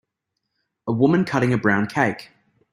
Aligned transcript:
A 0.87 0.91
woman 0.91 1.25
cutting 1.25 1.53
a 1.53 1.59
brown 1.59 1.85
cake. 1.85 2.31